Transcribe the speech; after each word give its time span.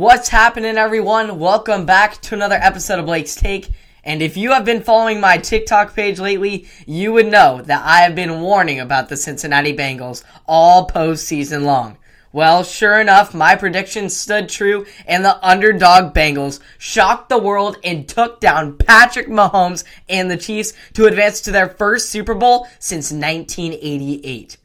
What's 0.00 0.30
happening, 0.30 0.78
everyone? 0.78 1.38
Welcome 1.38 1.84
back 1.84 2.22
to 2.22 2.34
another 2.34 2.54
episode 2.54 2.98
of 2.98 3.04
Blake's 3.04 3.34
Take. 3.34 3.68
And 4.02 4.22
if 4.22 4.34
you 4.34 4.52
have 4.52 4.64
been 4.64 4.82
following 4.82 5.20
my 5.20 5.36
TikTok 5.36 5.94
page 5.94 6.18
lately, 6.18 6.66
you 6.86 7.12
would 7.12 7.26
know 7.26 7.60
that 7.60 7.84
I 7.84 8.00
have 8.00 8.14
been 8.14 8.40
warning 8.40 8.80
about 8.80 9.10
the 9.10 9.16
Cincinnati 9.18 9.76
Bengals 9.76 10.24
all 10.46 10.88
postseason 10.88 11.64
long. 11.64 11.98
Well, 12.32 12.64
sure 12.64 12.98
enough, 12.98 13.34
my 13.34 13.56
prediction 13.56 14.08
stood 14.08 14.48
true, 14.48 14.86
and 15.06 15.22
the 15.22 15.38
underdog 15.46 16.14
Bengals 16.14 16.60
shocked 16.78 17.28
the 17.28 17.36
world 17.36 17.76
and 17.84 18.08
took 18.08 18.40
down 18.40 18.78
Patrick 18.78 19.28
Mahomes 19.28 19.84
and 20.08 20.30
the 20.30 20.38
Chiefs 20.38 20.72
to 20.94 21.08
advance 21.08 21.42
to 21.42 21.50
their 21.50 21.68
first 21.68 22.08
Super 22.08 22.34
Bowl 22.34 22.66
since 22.78 23.12
1988 23.12 24.56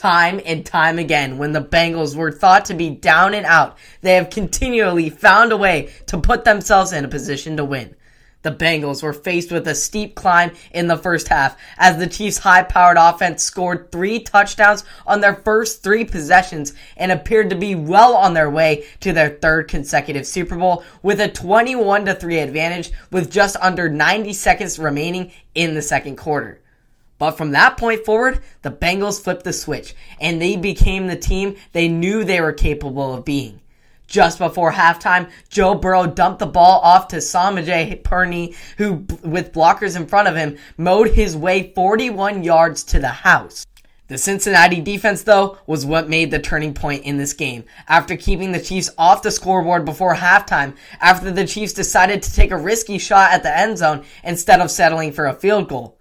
time 0.00 0.40
and 0.46 0.64
time 0.64 0.98
again 0.98 1.36
when 1.36 1.52
the 1.52 1.62
Bengals 1.62 2.16
were 2.16 2.32
thought 2.32 2.64
to 2.64 2.74
be 2.74 2.88
down 2.88 3.34
and 3.34 3.44
out, 3.44 3.76
they 4.00 4.14
have 4.14 4.30
continually 4.30 5.10
found 5.10 5.52
a 5.52 5.56
way 5.56 5.92
to 6.06 6.18
put 6.18 6.44
themselves 6.44 6.92
in 6.92 7.04
a 7.04 7.08
position 7.08 7.58
to 7.58 7.64
win. 7.64 7.94
The 8.42 8.50
Bengals 8.50 9.02
were 9.02 9.12
faced 9.12 9.52
with 9.52 9.68
a 9.68 9.74
steep 9.74 10.14
climb 10.14 10.52
in 10.72 10.86
the 10.86 10.96
first 10.96 11.28
half 11.28 11.58
as 11.76 11.98
the 11.98 12.06
Chiefs' 12.06 12.38
high 12.38 12.62
powered 12.62 12.96
offense 12.98 13.42
scored 13.42 13.92
three 13.92 14.20
touchdowns 14.20 14.84
on 15.06 15.20
their 15.20 15.34
first 15.34 15.82
three 15.82 16.06
possessions 16.06 16.72
and 16.96 17.12
appeared 17.12 17.50
to 17.50 17.56
be 17.56 17.74
well 17.74 18.16
on 18.16 18.32
their 18.32 18.48
way 18.48 18.86
to 19.00 19.12
their 19.12 19.28
third 19.28 19.68
consecutive 19.68 20.26
Super 20.26 20.56
Bowl 20.56 20.82
with 21.02 21.20
a 21.20 21.28
21 21.28 22.06
3 22.06 22.38
advantage 22.38 22.90
with 23.10 23.30
just 23.30 23.56
under 23.60 23.90
90 23.90 24.32
seconds 24.32 24.78
remaining 24.78 25.30
in 25.54 25.74
the 25.74 25.82
second 25.82 26.16
quarter. 26.16 26.62
But 27.20 27.32
from 27.32 27.50
that 27.50 27.76
point 27.76 28.06
forward, 28.06 28.40
the 28.62 28.70
Bengals 28.70 29.22
flipped 29.22 29.44
the 29.44 29.52
switch 29.52 29.94
and 30.22 30.40
they 30.40 30.56
became 30.56 31.06
the 31.06 31.16
team 31.16 31.56
they 31.72 31.86
knew 31.86 32.24
they 32.24 32.40
were 32.40 32.54
capable 32.54 33.12
of 33.12 33.26
being. 33.26 33.60
Just 34.06 34.38
before 34.38 34.72
halftime, 34.72 35.30
Joe 35.50 35.74
Burrow 35.74 36.06
dumped 36.06 36.38
the 36.38 36.46
ball 36.46 36.80
off 36.80 37.08
to 37.08 37.16
Samaje 37.16 38.02
Perine, 38.02 38.56
who, 38.78 39.04
with 39.22 39.52
blockers 39.52 39.96
in 39.96 40.06
front 40.06 40.28
of 40.28 40.34
him, 40.34 40.56
mowed 40.78 41.10
his 41.10 41.36
way 41.36 41.74
41 41.74 42.42
yards 42.42 42.82
to 42.84 42.98
the 42.98 43.08
house. 43.08 43.66
The 44.08 44.16
Cincinnati 44.16 44.80
defense, 44.80 45.22
though, 45.22 45.58
was 45.66 45.84
what 45.84 46.08
made 46.08 46.30
the 46.30 46.38
turning 46.38 46.72
point 46.72 47.04
in 47.04 47.18
this 47.18 47.34
game. 47.34 47.64
After 47.86 48.16
keeping 48.16 48.52
the 48.52 48.60
Chiefs 48.60 48.90
off 48.96 49.22
the 49.22 49.30
scoreboard 49.30 49.84
before 49.84 50.16
halftime, 50.16 50.74
after 51.00 51.30
the 51.30 51.46
Chiefs 51.46 51.74
decided 51.74 52.22
to 52.22 52.34
take 52.34 52.50
a 52.50 52.56
risky 52.56 52.96
shot 52.96 53.30
at 53.30 53.42
the 53.42 53.56
end 53.56 53.76
zone 53.76 54.04
instead 54.24 54.60
of 54.60 54.70
settling 54.70 55.12
for 55.12 55.26
a 55.26 55.34
field 55.34 55.68
goal. 55.68 55.99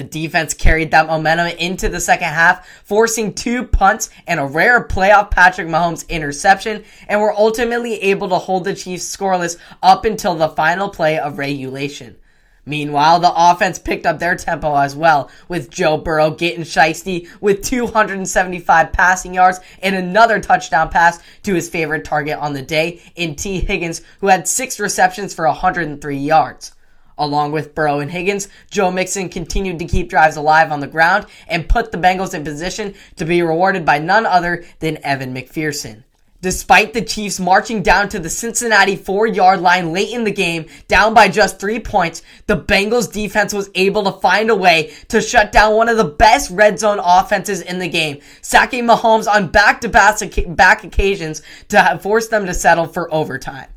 The 0.00 0.04
defense 0.04 0.54
carried 0.54 0.92
that 0.92 1.08
momentum 1.08 1.48
into 1.58 1.90
the 1.90 2.00
second 2.00 2.28
half, 2.28 2.66
forcing 2.86 3.34
two 3.34 3.64
punts 3.64 4.08
and 4.26 4.40
a 4.40 4.46
rare 4.46 4.82
playoff 4.82 5.30
Patrick 5.30 5.68
Mahomes 5.68 6.08
interception, 6.08 6.84
and 7.06 7.20
were 7.20 7.34
ultimately 7.34 8.00
able 8.04 8.30
to 8.30 8.38
hold 8.38 8.64
the 8.64 8.72
Chiefs 8.72 9.14
scoreless 9.14 9.58
up 9.82 10.06
until 10.06 10.36
the 10.36 10.48
final 10.48 10.88
play 10.88 11.18
of 11.18 11.36
regulation. 11.36 12.16
Meanwhile, 12.64 13.20
the 13.20 13.32
offense 13.36 13.78
picked 13.78 14.06
up 14.06 14.18
their 14.18 14.36
tempo 14.36 14.74
as 14.74 14.96
well, 14.96 15.30
with 15.48 15.68
Joe 15.68 15.98
Burrow 15.98 16.30
getting 16.30 16.62
shisty 16.62 17.28
with 17.42 17.62
275 17.62 18.92
passing 18.92 19.34
yards 19.34 19.60
and 19.82 19.94
another 19.94 20.40
touchdown 20.40 20.88
pass 20.88 21.18
to 21.42 21.52
his 21.52 21.68
favorite 21.68 22.06
target 22.06 22.38
on 22.38 22.54
the 22.54 22.62
day 22.62 23.02
in 23.16 23.36
Tee 23.36 23.60
Higgins, 23.60 24.00
who 24.20 24.28
had 24.28 24.48
six 24.48 24.80
receptions 24.80 25.34
for 25.34 25.46
103 25.46 26.16
yards. 26.16 26.72
Along 27.20 27.52
with 27.52 27.74
Burrow 27.74 28.00
and 28.00 28.10
Higgins, 28.10 28.48
Joe 28.70 28.90
Mixon 28.90 29.28
continued 29.28 29.78
to 29.78 29.84
keep 29.84 30.08
drives 30.08 30.36
alive 30.36 30.72
on 30.72 30.80
the 30.80 30.86
ground 30.86 31.26
and 31.46 31.68
put 31.68 31.92
the 31.92 31.98
Bengals 31.98 32.32
in 32.32 32.44
position 32.44 32.94
to 33.16 33.26
be 33.26 33.42
rewarded 33.42 33.84
by 33.84 33.98
none 33.98 34.24
other 34.24 34.64
than 34.78 35.04
Evan 35.04 35.34
McPherson. 35.34 36.04
Despite 36.40 36.94
the 36.94 37.02
Chiefs 37.02 37.38
marching 37.38 37.82
down 37.82 38.08
to 38.08 38.18
the 38.18 38.30
Cincinnati 38.30 38.96
four 38.96 39.26
yard 39.26 39.60
line 39.60 39.92
late 39.92 40.14
in 40.14 40.24
the 40.24 40.30
game, 40.30 40.64
down 40.88 41.12
by 41.12 41.28
just 41.28 41.60
three 41.60 41.78
points, 41.78 42.22
the 42.46 42.56
Bengals 42.56 43.12
defense 43.12 43.52
was 43.52 43.68
able 43.74 44.04
to 44.04 44.12
find 44.20 44.48
a 44.48 44.56
way 44.56 44.90
to 45.08 45.20
shut 45.20 45.52
down 45.52 45.76
one 45.76 45.90
of 45.90 45.98
the 45.98 46.04
best 46.04 46.50
red 46.50 46.78
zone 46.78 47.00
offenses 47.04 47.60
in 47.60 47.78
the 47.80 47.88
game, 47.88 48.20
sacking 48.40 48.86
Mahomes 48.86 49.30
on 49.30 49.48
back 49.48 49.82
to 49.82 49.90
back 49.90 50.84
occasions 50.84 51.42
to 51.68 52.00
force 52.02 52.28
them 52.28 52.46
to 52.46 52.54
settle 52.54 52.86
for 52.86 53.12
overtime. 53.12 53.68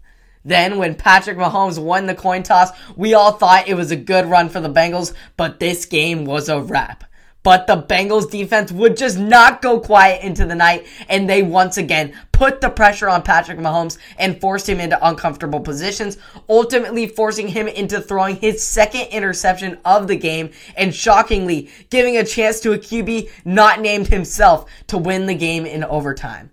Then, 0.45 0.77
when 0.77 0.95
Patrick 0.95 1.37
Mahomes 1.37 1.81
won 1.81 2.05
the 2.05 2.15
coin 2.15 2.43
toss, 2.43 2.71
we 2.95 3.13
all 3.13 3.31
thought 3.31 3.67
it 3.67 3.75
was 3.75 3.91
a 3.91 3.95
good 3.95 4.25
run 4.25 4.49
for 4.49 4.59
the 4.59 4.69
Bengals, 4.69 5.13
but 5.37 5.59
this 5.59 5.85
game 5.85 6.25
was 6.25 6.49
a 6.49 6.61
wrap. 6.61 7.05
But 7.43 7.67
the 7.67 7.81
Bengals 7.81 8.31
defense 8.31 8.71
would 8.71 8.95
just 8.95 9.19
not 9.19 9.61
go 9.61 9.79
quiet 9.79 10.23
into 10.23 10.45
the 10.45 10.55
night, 10.55 10.87
and 11.09 11.29
they 11.29 11.43
once 11.43 11.77
again 11.77 12.13
put 12.31 12.61
the 12.61 12.69
pressure 12.69 13.09
on 13.09 13.21
Patrick 13.21 13.59
Mahomes 13.59 13.97
and 14.17 14.39
forced 14.39 14.67
him 14.67 14.79
into 14.79 15.05
uncomfortable 15.05 15.59
positions, 15.59 16.17
ultimately 16.47 17.05
forcing 17.05 17.49
him 17.49 17.67
into 17.67 17.99
throwing 17.99 18.37
his 18.37 18.63
second 18.63 19.07
interception 19.11 19.77
of 19.83 20.07
the 20.07 20.15
game, 20.15 20.51
and 20.77 20.95
shockingly 20.95 21.69
giving 21.89 22.17
a 22.17 22.23
chance 22.23 22.61
to 22.61 22.71
a 22.71 22.77
QB 22.77 23.29
not 23.43 23.81
named 23.81 24.07
himself 24.07 24.65
to 24.87 24.97
win 24.97 25.25
the 25.25 25.35
game 25.35 25.65
in 25.65 25.83
overtime. 25.83 26.49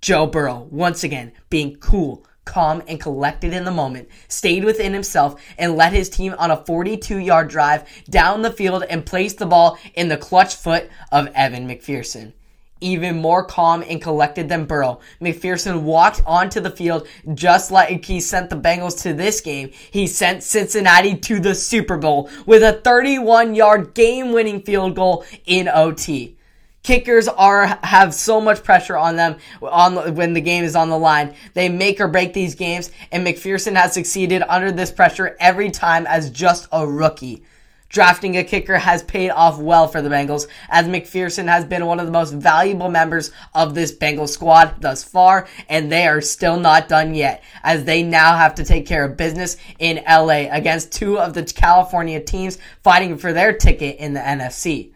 Joe 0.00 0.26
Burrow, 0.26 0.66
once 0.72 1.04
again, 1.04 1.30
being 1.50 1.76
cool, 1.76 2.26
calm, 2.44 2.82
and 2.88 3.00
collected 3.00 3.52
in 3.52 3.64
the 3.64 3.70
moment, 3.70 4.08
stayed 4.28 4.64
within 4.64 4.92
himself, 4.92 5.40
and 5.58 5.76
led 5.76 5.92
his 5.92 6.08
team 6.08 6.34
on 6.38 6.50
a 6.50 6.64
42 6.64 7.18
yard 7.18 7.48
drive 7.48 7.84
down 8.10 8.42
the 8.42 8.50
field 8.50 8.84
and 8.88 9.06
placed 9.06 9.38
the 9.38 9.46
ball 9.46 9.78
in 9.94 10.08
the 10.08 10.16
clutch 10.16 10.54
foot 10.54 10.90
of 11.10 11.28
Evan 11.34 11.68
McPherson. 11.68 12.32
Even 12.80 13.22
more 13.22 13.44
calm 13.44 13.84
and 13.88 14.02
collected 14.02 14.48
than 14.48 14.64
Burrow, 14.64 14.98
McPherson 15.20 15.82
walked 15.82 16.20
onto 16.26 16.58
the 16.58 16.70
field 16.70 17.06
just 17.32 17.70
like 17.70 18.04
he 18.04 18.18
sent 18.18 18.50
the 18.50 18.56
Bengals 18.56 19.00
to 19.02 19.14
this 19.14 19.40
game. 19.40 19.70
He 19.92 20.08
sent 20.08 20.42
Cincinnati 20.42 21.16
to 21.16 21.38
the 21.38 21.54
Super 21.54 21.96
Bowl 21.96 22.28
with 22.44 22.64
a 22.64 22.72
31 22.72 23.54
yard 23.54 23.94
game 23.94 24.32
winning 24.32 24.62
field 24.62 24.96
goal 24.96 25.24
in 25.46 25.68
OT 25.68 26.36
kickers 26.82 27.28
are 27.28 27.78
have 27.82 28.14
so 28.14 28.40
much 28.40 28.62
pressure 28.62 28.96
on 28.96 29.16
them 29.16 29.36
on 29.62 30.14
when 30.14 30.32
the 30.32 30.40
game 30.40 30.64
is 30.64 30.76
on 30.76 30.90
the 30.90 30.98
line. 30.98 31.34
They 31.54 31.68
make 31.68 32.00
or 32.00 32.08
break 32.08 32.32
these 32.32 32.54
games, 32.54 32.90
and 33.10 33.26
McPherson 33.26 33.76
has 33.76 33.92
succeeded 33.92 34.42
under 34.48 34.72
this 34.72 34.90
pressure 34.90 35.36
every 35.40 35.70
time 35.70 36.06
as 36.06 36.30
just 36.30 36.68
a 36.72 36.86
rookie. 36.86 37.42
Drafting 37.88 38.38
a 38.38 38.44
kicker 38.44 38.78
has 38.78 39.02
paid 39.02 39.28
off 39.28 39.58
well 39.58 39.86
for 39.86 40.00
the 40.00 40.08
Bengals, 40.08 40.46
as 40.70 40.86
McPherson 40.86 41.46
has 41.46 41.66
been 41.66 41.84
one 41.84 42.00
of 42.00 42.06
the 42.06 42.12
most 42.12 42.32
valuable 42.32 42.88
members 42.88 43.32
of 43.54 43.74
this 43.74 43.94
Bengals 43.94 44.30
squad 44.30 44.76
thus 44.80 45.04
far, 45.04 45.46
and 45.68 45.92
they 45.92 46.06
are 46.06 46.22
still 46.22 46.58
not 46.58 46.88
done 46.88 47.12
yet, 47.14 47.44
as 47.62 47.84
they 47.84 48.02
now 48.02 48.34
have 48.34 48.54
to 48.54 48.64
take 48.64 48.86
care 48.86 49.04
of 49.04 49.18
business 49.18 49.58
in 49.78 50.02
LA 50.08 50.46
against 50.50 50.90
two 50.90 51.18
of 51.18 51.34
the 51.34 51.44
California 51.44 52.18
teams 52.18 52.56
fighting 52.82 53.18
for 53.18 53.34
their 53.34 53.52
ticket 53.52 53.98
in 53.98 54.14
the 54.14 54.20
NFC. 54.20 54.92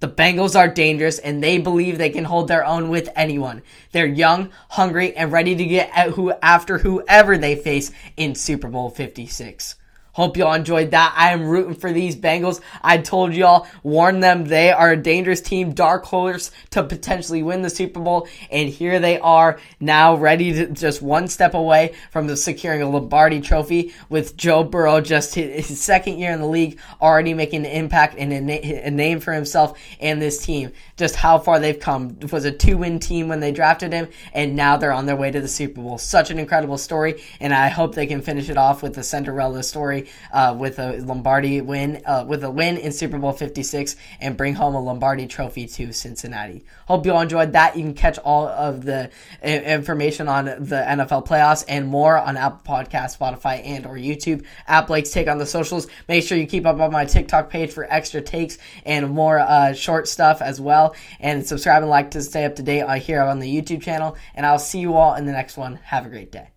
The 0.00 0.08
Bengals 0.08 0.58
are 0.58 0.68
dangerous 0.68 1.18
and 1.18 1.42
they 1.42 1.58
believe 1.58 1.96
they 1.96 2.10
can 2.10 2.24
hold 2.24 2.48
their 2.48 2.64
own 2.64 2.88
with 2.88 3.08
anyone. 3.16 3.62
They're 3.92 4.06
young, 4.06 4.50
hungry, 4.70 5.16
and 5.16 5.32
ready 5.32 5.54
to 5.54 5.64
get 5.64 5.90
at 5.94 6.10
who 6.10 6.32
after 6.42 6.78
whoever 6.78 7.38
they 7.38 7.56
face 7.56 7.90
in 8.16 8.34
Super 8.34 8.68
Bowl 8.68 8.90
56. 8.90 9.76
Hope 10.14 10.36
y'all 10.36 10.54
enjoyed 10.54 10.92
that. 10.92 11.12
I 11.16 11.32
am 11.32 11.42
rooting 11.42 11.74
for 11.74 11.90
these 11.90 12.14
Bengals. 12.14 12.60
I 12.82 12.98
told 12.98 13.34
y'all, 13.34 13.66
warn 13.82 14.20
them 14.20 14.44
they 14.44 14.70
are 14.70 14.92
a 14.92 14.96
dangerous 14.96 15.40
team, 15.40 15.72
dark 15.72 16.04
horse 16.04 16.52
to 16.70 16.84
potentially 16.84 17.42
win 17.42 17.62
the 17.62 17.70
Super 17.70 17.98
Bowl. 17.98 18.28
And 18.48 18.68
here 18.68 19.00
they 19.00 19.18
are 19.18 19.58
now 19.80 20.14
ready 20.14 20.52
to 20.52 20.68
just 20.68 21.02
one 21.02 21.26
step 21.26 21.52
away 21.52 21.96
from 22.12 22.28
the 22.28 22.36
securing 22.36 22.80
a 22.80 22.88
Lombardi 22.88 23.40
trophy 23.40 23.92
with 24.08 24.36
Joe 24.36 24.62
Burrow 24.62 25.00
just 25.00 25.34
his, 25.34 25.80
second 25.80 26.18
year 26.18 26.30
in 26.30 26.40
the 26.40 26.46
league 26.46 26.78
already 27.02 27.34
making 27.34 27.66
an 27.66 27.72
impact 27.72 28.14
and 28.16 28.32
a 28.32 28.90
name 28.92 29.18
for 29.18 29.32
himself 29.32 29.76
and 29.98 30.22
this 30.22 30.38
team. 30.38 30.70
Just 30.96 31.16
how 31.16 31.38
far 31.38 31.58
they've 31.58 31.80
come. 31.80 32.16
It 32.20 32.30
was 32.30 32.44
a 32.44 32.52
two 32.52 32.76
win 32.76 33.00
team 33.00 33.26
when 33.26 33.40
they 33.40 33.50
drafted 33.50 33.92
him 33.92 34.06
and 34.32 34.54
now 34.54 34.76
they're 34.76 34.92
on 34.92 35.06
their 35.06 35.16
way 35.16 35.32
to 35.32 35.40
the 35.40 35.48
Super 35.48 35.80
Bowl. 35.80 35.98
Such 35.98 36.30
an 36.30 36.38
incredible 36.38 36.78
story. 36.78 37.20
And 37.40 37.52
I 37.52 37.68
hope 37.68 37.96
they 37.96 38.06
can 38.06 38.22
finish 38.22 38.48
it 38.48 38.56
off 38.56 38.80
with 38.80 38.94
the 38.94 39.02
Cinderella 39.02 39.64
story 39.64 40.03
uh, 40.32 40.54
with 40.58 40.78
a 40.78 40.98
Lombardi 40.98 41.60
win, 41.60 42.02
uh, 42.06 42.24
with 42.26 42.44
a 42.44 42.50
win 42.50 42.76
in 42.76 42.92
Super 42.92 43.18
Bowl 43.18 43.32
56 43.32 43.96
and 44.20 44.36
bring 44.36 44.54
home 44.54 44.74
a 44.74 44.80
Lombardi 44.80 45.26
trophy 45.26 45.66
to 45.66 45.92
Cincinnati. 45.92 46.64
Hope 46.86 47.06
you 47.06 47.12
all 47.12 47.20
enjoyed 47.20 47.52
that. 47.52 47.76
You 47.76 47.82
can 47.82 47.94
catch 47.94 48.18
all 48.18 48.48
of 48.48 48.84
the 48.84 49.10
information 49.42 50.28
on 50.28 50.44
the 50.44 50.84
NFL 50.86 51.26
playoffs 51.26 51.64
and 51.68 51.86
more 51.86 52.18
on 52.18 52.36
Apple 52.36 52.60
Podcast, 52.74 53.18
Spotify, 53.18 53.64
and 53.64 53.86
or 53.86 53.96
YouTube. 53.96 54.44
App 54.66 54.88
Blake's 54.88 55.10
Take 55.10 55.28
on 55.28 55.38
the 55.38 55.46
socials. 55.46 55.86
Make 56.08 56.24
sure 56.24 56.36
you 56.36 56.46
keep 56.46 56.66
up 56.66 56.80
on 56.80 56.92
my 56.92 57.04
TikTok 57.04 57.50
page 57.50 57.72
for 57.72 57.84
extra 57.92 58.20
takes 58.20 58.58
and 58.84 59.10
more 59.10 59.38
uh, 59.38 59.72
short 59.72 60.08
stuff 60.08 60.42
as 60.42 60.60
well. 60.60 60.94
And 61.20 61.46
subscribe 61.46 61.82
and 61.82 61.90
like 61.90 62.12
to 62.12 62.22
stay 62.22 62.44
up 62.44 62.56
to 62.56 62.62
date 62.62 62.82
uh, 62.82 62.94
here 62.94 63.22
on 63.22 63.38
the 63.38 63.62
YouTube 63.62 63.82
channel. 63.82 64.16
And 64.34 64.44
I'll 64.44 64.58
see 64.58 64.80
you 64.80 64.96
all 64.96 65.14
in 65.14 65.26
the 65.26 65.32
next 65.32 65.56
one. 65.56 65.76
Have 65.76 66.06
a 66.06 66.08
great 66.08 66.32
day. 66.32 66.53